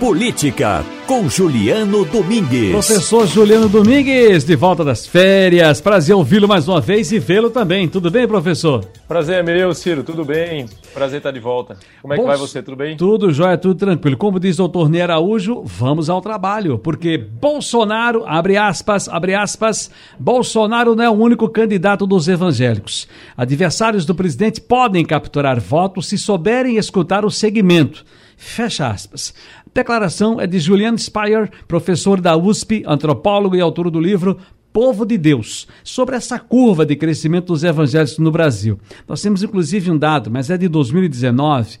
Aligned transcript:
Política, 0.00 0.82
com 1.06 1.28
Juliano 1.28 2.06
Domingues. 2.06 2.70
Professor 2.70 3.26
Juliano 3.26 3.68
Domingues, 3.68 4.44
de 4.44 4.56
volta 4.56 4.82
das 4.82 5.06
férias. 5.06 5.78
Prazer 5.78 6.16
ouvi-lo 6.16 6.48
mais 6.48 6.66
uma 6.66 6.80
vez 6.80 7.12
e 7.12 7.18
vê-lo 7.18 7.50
também. 7.50 7.86
Tudo 7.86 8.10
bem, 8.10 8.26
professor? 8.26 8.82
Prazer 9.06 9.40
é 9.40 9.42
meu, 9.42 9.74
Ciro. 9.74 10.02
Tudo 10.02 10.24
bem? 10.24 10.64
Prazer 10.94 11.18
estar 11.18 11.30
de 11.30 11.38
volta. 11.38 11.76
Como 12.00 12.14
é 12.14 12.16
que 12.16 12.24
vai 12.24 12.38
você? 12.38 12.62
Tudo 12.62 12.78
bem? 12.78 12.96
Tudo 12.96 13.30
jóia, 13.30 13.58
tudo 13.58 13.74
tranquilo. 13.74 14.16
Como 14.16 14.40
diz 14.40 14.54
o 14.54 14.62
doutor 14.62 14.88
Ney 14.88 15.02
Araújo, 15.02 15.62
vamos 15.66 16.08
ao 16.08 16.22
trabalho. 16.22 16.78
Porque 16.78 17.18
Bolsonaro, 17.18 18.24
abre 18.26 18.56
aspas, 18.56 19.06
abre 19.06 19.34
aspas, 19.34 19.90
Bolsonaro 20.18 20.96
não 20.96 21.04
é 21.04 21.10
o 21.10 21.12
único 21.12 21.46
candidato 21.46 22.06
dos 22.06 22.26
evangélicos. 22.26 23.06
Adversários 23.36 24.06
do 24.06 24.14
presidente 24.14 24.62
podem 24.62 25.04
capturar 25.04 25.60
votos 25.60 26.08
se 26.08 26.16
souberem 26.16 26.78
escutar 26.78 27.22
o 27.22 27.30
segmento. 27.30 28.02
Fecha 28.42 28.88
aspas. 28.88 29.34
Declaração 29.74 30.40
é 30.40 30.46
de 30.46 30.58
Julian 30.58 30.96
Speyer, 30.96 31.50
professor 31.68 32.22
da 32.22 32.34
USP, 32.34 32.82
antropólogo 32.86 33.54
e 33.54 33.60
autor 33.60 33.90
do 33.90 34.00
livro 34.00 34.38
povo 34.72 35.04
de 35.04 35.18
Deus, 35.18 35.66
sobre 35.82 36.16
essa 36.16 36.38
curva 36.38 36.86
de 36.86 36.94
crescimento 36.96 37.46
dos 37.46 37.64
evangélicos 37.64 38.18
no 38.18 38.30
Brasil. 38.30 38.78
Nós 39.06 39.20
temos 39.20 39.42
inclusive 39.42 39.90
um 39.90 39.98
dado, 39.98 40.30
mas 40.30 40.50
é 40.50 40.56
de 40.56 40.68
2019, 40.68 41.78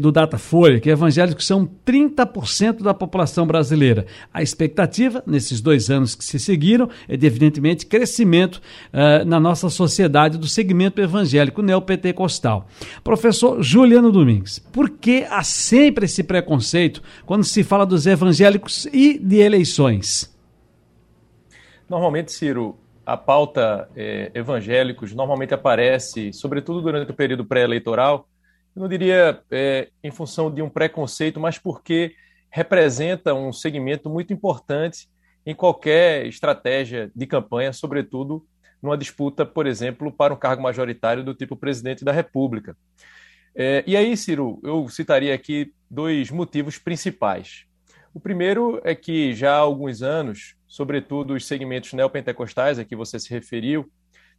do 0.00 0.10
Datafolha, 0.10 0.80
que 0.80 0.90
evangélicos 0.90 1.46
são 1.46 1.68
30% 1.86 2.82
da 2.82 2.92
população 2.92 3.46
brasileira. 3.46 4.06
A 4.32 4.42
expectativa, 4.42 5.22
nesses 5.26 5.60
dois 5.60 5.90
anos 5.90 6.14
que 6.14 6.24
se 6.24 6.38
seguiram, 6.38 6.88
é 7.08 7.16
de, 7.16 7.26
evidentemente, 7.26 7.86
crescimento 7.86 8.56
uh, 8.56 9.24
na 9.24 9.38
nossa 9.38 9.70
sociedade 9.70 10.38
do 10.38 10.48
segmento 10.48 11.00
evangélico 11.00 11.62
neopentecostal. 11.62 12.68
Professor 13.04 13.62
Juliano 13.62 14.10
Domingues, 14.10 14.58
por 14.58 14.90
que 14.90 15.24
há 15.30 15.42
sempre 15.42 16.06
esse 16.06 16.22
preconceito 16.22 17.02
quando 17.24 17.44
se 17.44 17.62
fala 17.62 17.86
dos 17.86 18.06
evangélicos 18.06 18.86
e 18.92 19.18
de 19.18 19.36
eleições? 19.36 20.39
Normalmente, 21.90 22.30
Ciro, 22.30 22.78
a 23.04 23.16
pauta 23.16 23.90
é, 23.96 24.30
evangélicos 24.32 25.12
normalmente 25.12 25.52
aparece, 25.52 26.32
sobretudo 26.32 26.80
durante 26.80 27.10
o 27.10 27.14
período 27.14 27.44
pré-eleitoral, 27.44 28.28
eu 28.76 28.82
não 28.82 28.88
diria 28.88 29.42
é, 29.50 29.88
em 30.00 30.12
função 30.12 30.54
de 30.54 30.62
um 30.62 30.70
preconceito, 30.70 31.40
mas 31.40 31.58
porque 31.58 32.14
representa 32.48 33.34
um 33.34 33.52
segmento 33.52 34.08
muito 34.08 34.32
importante 34.32 35.08
em 35.44 35.52
qualquer 35.52 36.26
estratégia 36.26 37.10
de 37.12 37.26
campanha, 37.26 37.72
sobretudo 37.72 38.46
numa 38.80 38.96
disputa, 38.96 39.44
por 39.44 39.66
exemplo, 39.66 40.12
para 40.12 40.32
um 40.32 40.36
cargo 40.36 40.62
majoritário 40.62 41.24
do 41.24 41.34
tipo 41.34 41.56
presidente 41.56 42.04
da 42.04 42.12
República. 42.12 42.76
É, 43.52 43.82
e 43.84 43.96
aí, 43.96 44.16
Ciro, 44.16 44.60
eu 44.62 44.88
citaria 44.88 45.34
aqui 45.34 45.74
dois 45.90 46.30
motivos 46.30 46.78
principais. 46.78 47.64
O 48.14 48.20
primeiro 48.20 48.80
é 48.84 48.94
que 48.94 49.34
já 49.34 49.54
há 49.54 49.58
alguns 49.58 50.02
anos 50.02 50.54
sobretudo 50.70 51.34
os 51.34 51.44
segmentos 51.44 51.92
neopentecostais 51.92 52.78
a 52.78 52.84
que 52.84 52.94
você 52.94 53.18
se 53.18 53.28
referiu, 53.28 53.90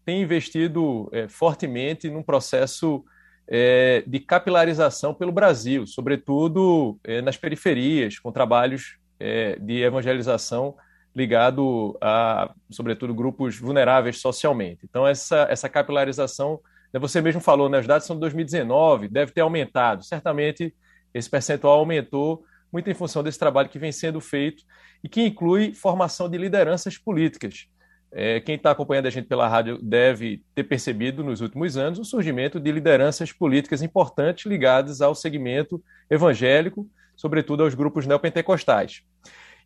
têm 0.05 0.21
investido 0.21 1.09
é, 1.11 1.27
fortemente 1.27 2.09
num 2.09 2.23
processo 2.23 3.03
é, 3.47 4.01
de 4.07 4.17
capilarização 4.21 5.13
pelo 5.13 5.31
Brasil, 5.31 5.85
sobretudo 5.85 6.97
é, 7.03 7.21
nas 7.21 7.35
periferias, 7.35 8.17
com 8.17 8.31
trabalhos 8.31 8.97
é, 9.19 9.57
de 9.59 9.81
evangelização 9.81 10.73
ligado 11.13 11.97
a, 11.99 12.53
sobretudo, 12.69 13.13
grupos 13.13 13.59
vulneráveis 13.59 14.21
socialmente. 14.21 14.85
Então, 14.89 15.05
essa, 15.05 15.45
essa 15.49 15.67
capilarização, 15.67 16.61
né, 16.93 16.99
você 16.99 17.19
mesmo 17.19 17.41
falou, 17.41 17.67
né, 17.67 17.77
os 17.77 17.87
dados 17.87 18.07
são 18.07 18.15
de 18.15 18.21
2019, 18.21 19.09
deve 19.09 19.33
ter 19.33 19.41
aumentado. 19.41 20.05
Certamente, 20.05 20.73
esse 21.13 21.29
percentual 21.29 21.79
aumentou 21.79 22.45
muito 22.71 22.89
em 22.89 22.93
função 22.93 23.23
desse 23.23 23.37
trabalho 23.37 23.69
que 23.69 23.79
vem 23.79 23.91
sendo 23.91 24.21
feito 24.21 24.63
e 25.03 25.09
que 25.09 25.21
inclui 25.21 25.73
formação 25.73 26.29
de 26.29 26.37
lideranças 26.37 26.97
políticas. 26.97 27.67
É, 28.13 28.41
quem 28.41 28.55
está 28.55 28.71
acompanhando 28.71 29.05
a 29.05 29.09
gente 29.09 29.27
pela 29.27 29.47
rádio 29.47 29.79
deve 29.81 30.43
ter 30.53 30.65
percebido 30.65 31.23
nos 31.23 31.39
últimos 31.39 31.77
anos 31.77 31.97
o 31.97 32.03
surgimento 32.03 32.59
de 32.59 32.71
lideranças 32.71 33.31
políticas 33.31 33.81
importantes 33.81 34.45
ligadas 34.45 35.01
ao 35.01 35.15
segmento 35.15 35.81
evangélico, 36.09 36.89
sobretudo 37.15 37.63
aos 37.63 37.73
grupos 37.73 38.05
neopentecostais. 38.05 39.03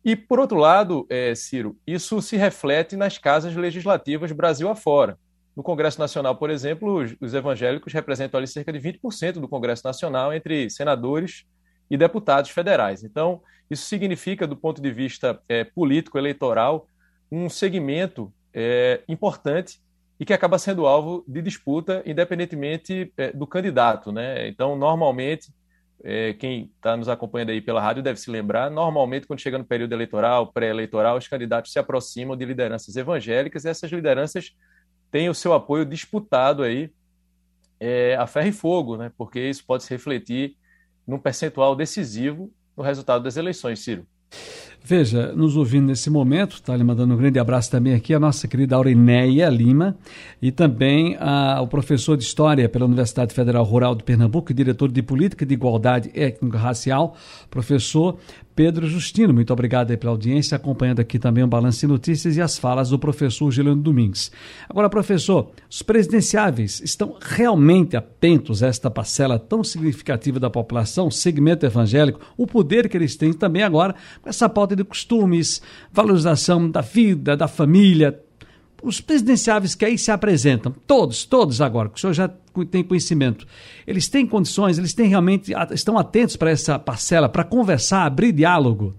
E, 0.04 0.14
por 0.14 0.38
outro 0.38 0.56
lado, 0.56 1.04
é, 1.10 1.34
Ciro, 1.34 1.76
isso 1.84 2.22
se 2.22 2.36
reflete 2.36 2.96
nas 2.96 3.18
casas 3.18 3.56
legislativas 3.56 4.30
Brasil 4.30 4.68
afora. 4.68 5.18
No 5.56 5.62
Congresso 5.62 5.98
Nacional, 5.98 6.36
por 6.36 6.48
exemplo, 6.48 7.02
os, 7.02 7.16
os 7.20 7.34
evangélicos 7.34 7.92
representam 7.92 8.38
ali 8.38 8.46
cerca 8.46 8.72
de 8.72 8.78
20% 8.78 9.40
do 9.40 9.48
Congresso 9.48 9.82
Nacional 9.84 10.32
entre 10.32 10.70
senadores 10.70 11.44
e 11.90 11.96
deputados 11.96 12.50
federais. 12.50 13.04
Então, 13.04 13.40
isso 13.70 13.84
significa, 13.86 14.46
do 14.46 14.56
ponto 14.56 14.80
de 14.80 14.92
vista 14.92 15.40
é, 15.48 15.64
político, 15.64 16.18
eleitoral, 16.18 16.86
um 17.30 17.48
segmento 17.48 18.32
é, 18.54 19.02
importante 19.08 19.80
e 20.18 20.24
que 20.24 20.32
acaba 20.32 20.58
sendo 20.58 20.86
alvo 20.86 21.24
de 21.28 21.42
disputa, 21.42 22.02
independentemente 22.06 23.12
é, 23.16 23.32
do 23.32 23.46
candidato. 23.46 24.10
Né? 24.12 24.48
Então, 24.48 24.76
normalmente, 24.76 25.52
é, 26.02 26.32
quem 26.34 26.70
está 26.76 26.96
nos 26.96 27.08
acompanhando 27.08 27.50
aí 27.50 27.60
pela 27.60 27.80
rádio 27.80 28.02
deve 28.02 28.20
se 28.20 28.30
lembrar, 28.30 28.70
normalmente, 28.70 29.26
quando 29.26 29.40
chega 29.40 29.58
no 29.58 29.64
período 29.64 29.92
eleitoral, 29.92 30.52
pré-eleitoral, 30.52 31.16
os 31.16 31.28
candidatos 31.28 31.72
se 31.72 31.78
aproximam 31.78 32.36
de 32.36 32.44
lideranças 32.44 32.96
evangélicas 32.96 33.64
e 33.64 33.68
essas 33.68 33.90
lideranças 33.90 34.56
têm 35.10 35.28
o 35.28 35.34
seu 35.34 35.52
apoio 35.52 35.84
disputado 35.84 36.62
aí 36.62 36.90
é, 37.78 38.16
a 38.16 38.26
ferro 38.26 38.48
e 38.48 38.52
fogo, 38.52 38.96
né? 38.96 39.12
porque 39.18 39.40
isso 39.40 39.64
pode 39.66 39.84
se 39.84 39.90
refletir 39.90 40.56
num 41.06 41.18
percentual 41.18 41.76
decisivo 41.76 42.50
no 42.76 42.82
resultado 42.82 43.22
das 43.22 43.36
eleições, 43.36 43.80
Ciro. 43.80 44.06
Veja, 44.88 45.32
nos 45.32 45.56
ouvindo 45.56 45.86
nesse 45.86 46.08
momento, 46.08 46.54
está 46.54 46.76
lhe 46.76 46.84
mandando 46.84 47.12
um 47.12 47.16
grande 47.16 47.40
abraço 47.40 47.68
também 47.68 47.92
aqui 47.92 48.14
a 48.14 48.20
nossa 48.20 48.46
querida 48.46 48.76
Aurinéia 48.76 49.48
Lima 49.48 49.96
e 50.40 50.52
também 50.52 51.16
a, 51.18 51.60
o 51.60 51.66
professor 51.66 52.16
de 52.16 52.22
História 52.22 52.68
pela 52.68 52.84
Universidade 52.84 53.34
Federal 53.34 53.64
Rural 53.64 53.96
de 53.96 54.04
Pernambuco 54.04 54.54
diretor 54.54 54.92
de 54.92 55.02
Política 55.02 55.44
de 55.44 55.54
Igualdade 55.54 56.12
Étnico-Racial, 56.14 57.16
professor 57.50 58.16
Pedro 58.56 58.88
Justino. 58.88 59.34
Muito 59.34 59.52
obrigado 59.52 59.96
pela 59.98 60.12
audiência, 60.12 60.56
acompanhando 60.56 61.00
aqui 61.00 61.18
também 61.18 61.44
o 61.44 61.46
Balanço 61.46 61.80
de 61.80 61.86
Notícias 61.86 62.38
e 62.38 62.40
as 62.40 62.56
falas 62.56 62.88
do 62.88 62.98
professor 62.98 63.50
Juliano 63.50 63.82
Domingues. 63.82 64.32
Agora, 64.66 64.88
professor, 64.88 65.50
os 65.70 65.82
presidenciáveis 65.82 66.80
estão 66.80 67.18
realmente 67.20 67.98
atentos 67.98 68.62
a 68.62 68.68
esta 68.68 68.90
parcela 68.90 69.38
tão 69.38 69.62
significativa 69.62 70.40
da 70.40 70.48
população, 70.48 71.10
segmento 71.10 71.66
evangélico, 71.66 72.18
o 72.34 72.46
poder 72.46 72.88
que 72.88 72.96
eles 72.96 73.14
têm 73.14 73.34
também 73.34 73.62
agora 73.62 73.94
com 74.22 74.28
essa 74.30 74.48
pauta 74.48 74.74
de 74.74 74.84
costumes, 74.84 75.60
valorização 75.92 76.70
da 76.70 76.80
vida, 76.80 77.36
da 77.36 77.46
família, 77.46 78.18
os 78.82 79.00
presidenciáveis 79.00 79.74
que 79.74 79.84
aí 79.84 79.98
se 79.98 80.10
apresentam, 80.10 80.72
todos, 80.86 81.24
todos 81.24 81.60
agora, 81.60 81.88
que 81.88 81.96
o 81.96 82.00
senhor 82.00 82.12
já 82.12 82.30
tem 82.70 82.82
conhecimento, 82.84 83.46
eles 83.86 84.08
têm 84.08 84.26
condições, 84.26 84.78
eles 84.78 84.94
têm 84.94 85.08
realmente, 85.08 85.52
estão 85.72 85.98
atentos 85.98 86.36
para 86.36 86.50
essa 86.50 86.78
parcela, 86.78 87.28
para 87.28 87.44
conversar, 87.44 88.04
abrir 88.04 88.32
diálogo? 88.32 88.94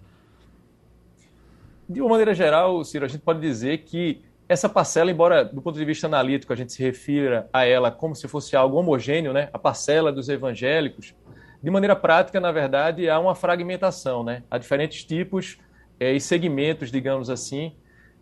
De 1.88 2.01
uma 2.01 2.11
maneira 2.11 2.33
geral, 2.33 2.83
Ciro, 2.83 3.05
a 3.05 3.07
gente 3.07 3.21
pode 3.21 3.39
dizer 3.39 3.79
que 3.79 4.21
essa 4.49 4.69
parcela, 4.69 5.11
embora 5.11 5.43
do 5.43 5.61
ponto 5.61 5.77
de 5.77 5.85
vista 5.85 6.07
analítico 6.07 6.53
a 6.53 6.55
gente 6.55 6.71
se 6.71 6.81
refira 6.81 7.49
a 7.51 7.65
ela 7.65 7.91
como 7.91 8.15
se 8.15 8.27
fosse 8.27 8.55
algo 8.55 8.77
homogêneo, 8.77 9.33
né, 9.33 9.49
a 9.51 9.59
parcela 9.59 10.11
dos 10.11 10.29
evangélicos, 10.29 11.13
de 11.61 11.69
maneira 11.69 11.95
prática, 11.95 12.39
na 12.39 12.51
verdade, 12.51 13.09
há 13.09 13.19
uma 13.19 13.33
fragmentação, 13.33 14.23
né? 14.23 14.44
Há 14.49 14.57
diferentes 14.57 15.03
tipos 15.03 15.57
é, 15.99 16.13
e 16.13 16.21
segmentos, 16.21 16.91
digamos 16.91 17.29
assim, 17.29 17.73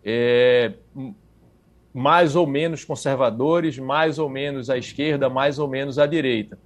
é, 0.04 0.74
mais 1.96 2.36
ou 2.36 2.46
menos 2.46 2.84
conservadores, 2.84 3.80
mais 3.80 4.20
ou 4.20 4.28
menos 4.28 4.70
à 4.70 4.78
esquerda, 4.78 5.30
mais 5.30 5.60
ou 5.60 5.66
menos 5.66 5.98
à 5.98 6.06
direita. 6.06 6.60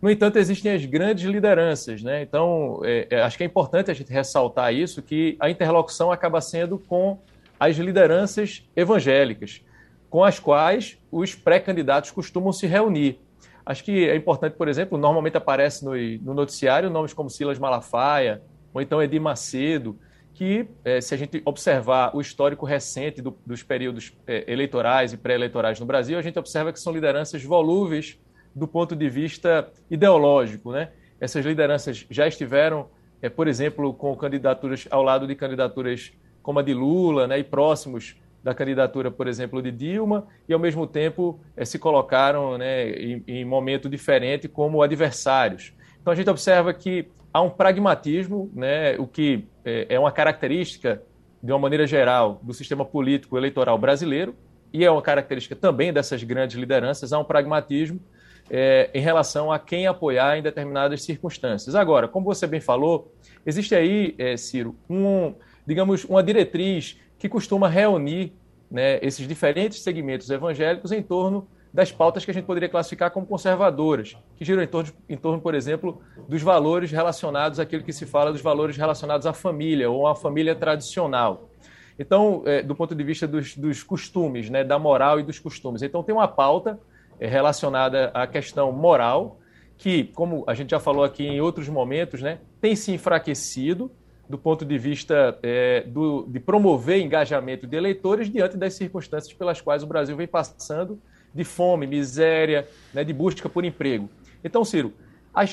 No 0.00 0.10
entanto, 0.10 0.38
existem 0.38 0.72
as 0.72 0.82
grandes 0.86 1.24
lideranças, 1.26 2.02
né? 2.02 2.22
Então, 2.22 2.80
é, 2.82 3.06
é, 3.10 3.20
acho 3.20 3.36
que 3.36 3.42
é 3.42 3.46
importante 3.46 3.90
a 3.90 3.94
gente 3.94 4.10
ressaltar 4.10 4.72
isso, 4.72 5.02
que 5.02 5.36
a 5.38 5.50
interlocução 5.50 6.10
acaba 6.10 6.40
sendo 6.40 6.78
com 6.78 7.18
as 7.60 7.76
lideranças 7.76 8.66
evangélicas, 8.74 9.62
com 10.08 10.24
as 10.24 10.38
quais 10.38 10.98
os 11.12 11.34
pré-candidatos 11.34 12.10
costumam 12.10 12.50
se 12.50 12.66
reunir. 12.66 13.20
Acho 13.64 13.84
que 13.84 14.08
é 14.08 14.16
importante, 14.16 14.54
por 14.54 14.68
exemplo, 14.68 14.96
normalmente 14.96 15.36
aparece 15.36 15.84
no, 15.84 15.94
no 16.22 16.32
noticiário 16.32 16.88
nomes 16.88 17.12
como 17.12 17.28
Silas 17.28 17.58
Malafaia, 17.58 18.40
ou 18.72 18.80
então 18.80 19.02
Edir 19.02 19.20
Macedo, 19.20 19.98
que, 20.36 20.68
é, 20.84 21.00
se 21.00 21.14
a 21.14 21.16
gente 21.16 21.40
observar 21.46 22.14
o 22.14 22.20
histórico 22.20 22.66
recente 22.66 23.22
do, 23.22 23.34
dos 23.46 23.62
períodos 23.62 24.12
é, 24.26 24.44
eleitorais 24.46 25.14
e 25.14 25.16
pré-eleitorais 25.16 25.80
no 25.80 25.86
Brasil, 25.86 26.18
a 26.18 26.22
gente 26.22 26.38
observa 26.38 26.74
que 26.74 26.78
são 26.78 26.92
lideranças 26.92 27.42
volúveis 27.42 28.18
do 28.54 28.68
ponto 28.68 28.94
de 28.94 29.08
vista 29.08 29.72
ideológico. 29.90 30.72
Né? 30.72 30.90
Essas 31.18 31.42
lideranças 31.42 32.04
já 32.10 32.28
estiveram, 32.28 32.90
é, 33.22 33.30
por 33.30 33.48
exemplo, 33.48 33.94
com 33.94 34.14
candidaturas 34.14 34.86
ao 34.90 35.02
lado 35.02 35.26
de 35.26 35.34
candidaturas 35.34 36.12
como 36.42 36.58
a 36.58 36.62
de 36.62 36.74
Lula 36.74 37.26
né, 37.26 37.38
e 37.38 37.44
próximos 37.44 38.14
da 38.44 38.54
candidatura, 38.54 39.10
por 39.10 39.26
exemplo, 39.26 39.62
de 39.62 39.72
Dilma, 39.72 40.28
e 40.46 40.52
ao 40.52 40.60
mesmo 40.60 40.86
tempo 40.86 41.40
se 41.64 41.78
colocaram 41.78 42.58
né, 42.58 42.90
em, 42.90 43.24
em 43.26 43.44
momento 43.44 43.88
diferente 43.88 44.48
como 44.48 44.82
adversários. 44.82 45.72
Então 46.00 46.12
a 46.12 46.16
gente 46.16 46.28
observa 46.28 46.72
que 46.74 47.08
há 47.32 47.40
um 47.40 47.50
pragmatismo, 47.50 48.50
né, 48.54 48.96
o 48.98 49.06
que 49.06 49.44
é, 49.66 49.86
é 49.90 49.98
uma 49.98 50.12
característica, 50.12 51.02
de 51.42 51.52
uma 51.52 51.58
maneira 51.58 51.86
geral, 51.86 52.40
do 52.42 52.54
sistema 52.54 52.84
político 52.84 53.36
eleitoral 53.36 53.76
brasileiro, 53.76 54.34
e 54.72 54.84
é 54.84 54.90
uma 54.90 55.02
característica 55.02 55.56
também 55.56 55.92
dessas 55.92 56.22
grandes 56.22 56.56
lideranças, 56.56 57.12
há 57.12 57.18
um 57.18 57.24
pragmatismo 57.24 58.00
é, 58.48 58.88
em 58.94 59.00
relação 59.00 59.50
a 59.50 59.58
quem 59.58 59.86
apoiar 59.86 60.38
em 60.38 60.42
determinadas 60.42 61.02
circunstâncias. 61.02 61.74
Agora, 61.74 62.06
como 62.06 62.24
você 62.24 62.46
bem 62.46 62.60
falou, 62.60 63.12
existe 63.44 63.74
aí, 63.74 64.14
é, 64.18 64.36
Ciro, 64.36 64.76
um, 64.88 65.34
digamos, 65.66 66.04
uma 66.04 66.22
diretriz 66.22 66.98
que 67.18 67.28
costuma 67.28 67.68
reunir 67.68 68.32
né, 68.70 68.98
esses 69.02 69.26
diferentes 69.26 69.80
segmentos 69.82 70.30
evangélicos 70.30 70.92
em 70.92 71.02
torno 71.02 71.48
das 71.76 71.92
pautas 71.92 72.24
que 72.24 72.30
a 72.30 72.34
gente 72.34 72.46
poderia 72.46 72.70
classificar 72.70 73.10
como 73.10 73.26
conservadoras, 73.26 74.16
que 74.34 74.46
giram 74.46 74.62
em 74.62 74.66
torno, 74.66 74.90
em 75.06 75.14
torno, 75.14 75.42
por 75.42 75.54
exemplo, 75.54 76.00
dos 76.26 76.40
valores 76.40 76.90
relacionados 76.90 77.60
àquilo 77.60 77.82
que 77.82 77.92
se 77.92 78.06
fala 78.06 78.32
dos 78.32 78.40
valores 78.40 78.78
relacionados 78.78 79.26
à 79.26 79.34
família 79.34 79.90
ou 79.90 80.06
à 80.06 80.14
família 80.14 80.54
tradicional. 80.54 81.50
Então, 81.98 82.42
é, 82.46 82.62
do 82.62 82.74
ponto 82.74 82.94
de 82.94 83.04
vista 83.04 83.28
dos, 83.28 83.54
dos 83.54 83.82
costumes, 83.82 84.48
né, 84.48 84.64
da 84.64 84.78
moral 84.78 85.20
e 85.20 85.22
dos 85.22 85.38
costumes. 85.38 85.82
Então, 85.82 86.02
tem 86.02 86.14
uma 86.14 86.26
pauta 86.26 86.80
é, 87.20 87.26
relacionada 87.26 88.10
à 88.14 88.26
questão 88.26 88.72
moral, 88.72 89.38
que, 89.76 90.04
como 90.04 90.44
a 90.46 90.54
gente 90.54 90.70
já 90.70 90.80
falou 90.80 91.04
aqui 91.04 91.26
em 91.26 91.42
outros 91.42 91.68
momentos, 91.68 92.22
né, 92.22 92.38
tem 92.58 92.74
se 92.74 92.90
enfraquecido 92.90 93.90
do 94.26 94.38
ponto 94.38 94.64
de 94.64 94.78
vista 94.78 95.38
é, 95.42 95.82
do, 95.82 96.24
de 96.26 96.40
promover 96.40 97.02
engajamento 97.02 97.66
de 97.66 97.76
eleitores 97.76 98.30
diante 98.30 98.56
das 98.56 98.72
circunstâncias 98.72 99.34
pelas 99.34 99.60
quais 99.60 99.82
o 99.82 99.86
Brasil 99.86 100.16
vem 100.16 100.26
passando 100.26 100.98
de 101.36 101.44
fome, 101.44 101.86
miséria, 101.86 102.66
né, 102.92 103.04
de 103.04 103.12
busca 103.12 103.48
por 103.48 103.64
emprego. 103.64 104.08
Então, 104.42 104.64
Ciro, 104.64 104.92
a, 105.34 105.44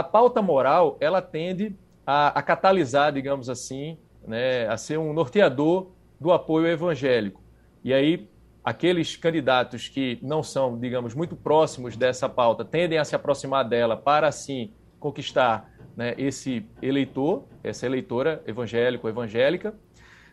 a, 0.00 0.02
pauta 0.02 0.42
moral 0.42 0.98
ela 1.00 1.22
tende 1.22 1.74
a, 2.06 2.38
a 2.38 2.42
catalisar, 2.42 3.12
digamos 3.12 3.48
assim, 3.48 3.96
né, 4.26 4.68
a 4.68 4.76
ser 4.76 4.98
um 4.98 5.12
norteador 5.12 5.90
do 6.20 6.30
apoio 6.30 6.66
evangélico. 6.66 7.40
E 7.82 7.94
aí, 7.94 8.28
aqueles 8.62 9.16
candidatos 9.16 9.88
que 9.88 10.18
não 10.20 10.42
são, 10.42 10.78
digamos, 10.78 11.14
muito 11.14 11.34
próximos 11.34 11.96
dessa 11.96 12.28
pauta 12.28 12.64
tendem 12.64 12.98
a 12.98 13.04
se 13.04 13.16
aproximar 13.16 13.66
dela 13.66 13.96
para, 13.96 14.28
assim, 14.28 14.72
conquistar 14.98 15.72
né, 15.96 16.14
esse 16.18 16.66
eleitor, 16.82 17.44
essa 17.64 17.86
eleitora 17.86 18.42
evangélico 18.46 19.08
evangélica. 19.08 19.74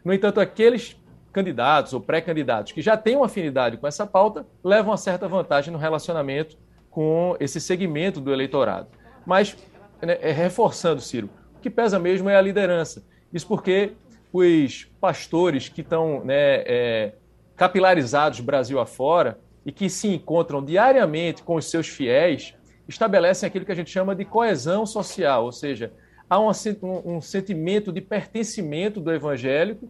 No 0.04 0.14
entanto, 0.14 0.42
aqueles 0.42 1.00
candidatos 1.38 1.94
ou 1.94 2.02
pré-candidatos 2.02 2.72
que 2.72 2.82
já 2.82 2.98
têm 2.98 3.16
uma 3.16 3.28
afinidade 3.28 3.78
com 3.78 3.86
essa 3.86 4.08
pauta 4.08 4.44
levam 4.64 4.90
uma 4.90 4.98
certa 4.98 5.28
vantagem 5.28 5.72
no 5.72 5.78
relacionamento 5.78 6.58
com 6.90 7.38
esse 7.40 7.62
segmento 7.62 8.20
do 8.20 8.34
eleitorado. 8.34 8.88
Mas, 9.24 9.56
né, 10.02 10.18
é, 10.20 10.32
reforçando, 10.32 11.00
Ciro, 11.00 11.30
o 11.56 11.60
que 11.60 11.70
pesa 11.70 12.00
mesmo 12.00 12.28
é 12.28 12.36
a 12.36 12.42
liderança. 12.42 13.06
Isso 13.32 13.48
porque 13.48 13.92
os 14.34 14.86
pastores 15.00 15.70
que 15.70 15.82
estão 15.82 16.26
né, 16.26 16.64
é, 16.66 17.14
capilarizados 17.56 18.40
Brasil 18.40 18.80
afora 18.80 19.40
e 19.64 19.72
que 19.72 19.92
se 19.92 20.08
encontram 20.08 20.66
diariamente 20.66 21.44
com 21.44 21.54
os 21.54 21.70
seus 21.70 21.88
fiéis, 21.88 22.56
estabelecem 22.88 23.46
aquilo 23.46 23.64
que 23.64 23.72
a 23.72 23.76
gente 23.76 23.92
chama 23.92 24.16
de 24.16 24.26
coesão 24.26 24.88
social, 24.88 25.46
ou 25.46 25.52
seja, 25.52 25.94
há 26.28 26.40
um, 26.40 26.50
um, 26.82 27.18
um 27.18 27.22
sentimento 27.22 27.92
de 27.92 28.02
pertencimento 28.02 29.00
do 29.00 29.14
evangélico 29.14 29.88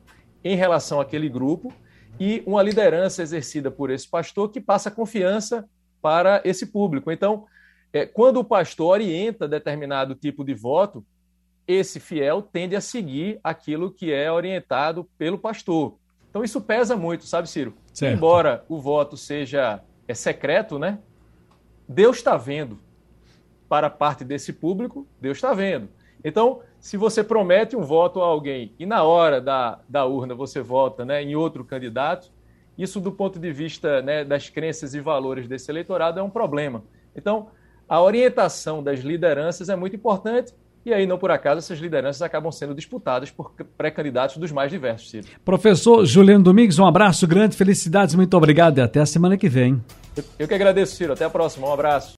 em 0.48 0.56
relação 0.56 1.02
àquele 1.02 1.28
grupo 1.28 1.74
e 2.20 2.42
uma 2.46 2.64
liderança 2.64 3.22
exercida 3.22 3.70
por 3.70 3.90
esse 3.90 4.08
pastor 4.10 4.50
que 4.50 4.62
passa 4.62 4.90
confiança 4.90 5.68
para 6.02 6.42
esse 6.46 6.68
público. 6.68 7.12
Então, 7.12 7.46
é, 7.92 8.06
quando 8.06 8.38
o 8.38 8.44
pastor 8.44 8.94
orienta 8.94 9.48
determinado 9.48 10.16
tipo 10.16 10.44
de 10.44 10.54
voto, 10.54 11.06
esse 11.68 12.00
fiel 12.00 12.42
tende 12.42 12.76
a 12.76 12.82
seguir 12.82 13.40
aquilo 13.44 13.92
que 13.92 14.12
é 14.12 14.32
orientado 14.32 15.04
pelo 15.18 15.38
pastor. 15.38 15.98
Então 16.30 16.44
isso 16.44 16.62
pesa 16.62 16.96
muito, 16.96 17.26
sabe, 17.26 17.50
Ciro? 17.50 17.74
Certo. 17.94 18.16
Embora 18.16 18.64
o 18.70 18.80
voto 18.80 19.18
seja 19.18 19.82
é 20.08 20.14
secreto, 20.14 20.80
né? 20.80 21.00
Deus 21.88 22.18
está 22.18 22.38
vendo. 22.38 22.80
Para 23.68 23.90
parte 23.90 24.24
desse 24.24 24.54
público, 24.54 25.06
Deus 25.20 25.38
está 25.38 25.54
vendo. 25.54 25.90
Então, 26.28 26.60
se 26.78 26.98
você 26.98 27.24
promete 27.24 27.74
um 27.74 27.84
voto 27.84 28.22
a 28.22 28.26
alguém 28.26 28.74
e 28.78 28.86
na 28.86 29.02
hora 29.04 29.40
da, 29.40 29.80
da 29.88 30.06
urna 30.06 30.36
você 30.36 30.60
vota 30.60 31.06
né, 31.06 31.24
em 31.24 31.38
outro 31.38 31.64
candidato, 31.64 32.30
isso 32.78 33.00
do 33.00 33.14
ponto 33.14 33.40
de 33.40 33.50
vista 33.50 34.02
né, 34.02 34.26
das 34.26 34.50
crenças 34.50 34.94
e 34.94 35.00
valores 35.00 35.48
desse 35.48 35.72
eleitorado 35.72 36.20
é 36.20 36.24
um 36.24 36.30
problema. 36.30 36.84
Então, 37.16 37.48
a 37.88 38.02
orientação 38.02 38.84
das 38.84 39.00
lideranças 39.00 39.70
é 39.70 39.76
muito 39.78 39.96
importante 39.96 40.54
e 40.86 40.94
aí, 40.94 41.06
não 41.06 41.18
por 41.18 41.32
acaso, 41.32 41.60
essas 41.60 41.80
lideranças 41.80 42.22
acabam 42.22 42.52
sendo 42.52 42.76
disputadas 42.76 43.32
por 43.32 43.54
pré-candidatos 43.78 44.36
dos 44.36 44.52
mais 44.52 44.70
diversos, 44.70 45.10
Ciro. 45.10 45.28
Professor 45.44 46.06
Juliano 46.06 46.44
Domingues, 46.44 46.78
um 46.78 46.86
abraço 46.86 47.26
grande, 47.26 47.56
felicidades, 47.56 48.16
muito 48.16 48.36
obrigado 48.36 48.78
e 48.78 48.82
até 48.82 49.00
a 49.00 49.06
semana 49.06 49.38
que 49.38 49.48
vem. 49.48 49.82
Eu, 50.16 50.24
eu 50.40 50.48
que 50.48 50.54
agradeço, 50.54 50.96
Ciro. 50.96 51.14
Até 51.14 51.26
a 51.26 51.30
próxima. 51.30 51.68
Um 51.68 51.74
abraço. 51.74 52.16